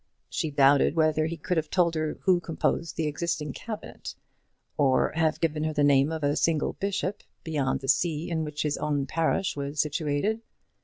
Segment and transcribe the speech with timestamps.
[0.29, 4.15] She doubted whether he could have told her who composed the existing cabinet,
[4.75, 8.79] or have given the name of a single bishop beyond the see in which his
[8.79, 10.41] own parish was situated.